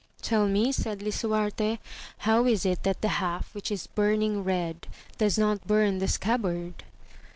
[0.23, 1.77] Tell me, said Lisuarte,
[2.25, 4.87] how is it that the half which is burning red,
[5.19, 6.83] does not bum the scabbard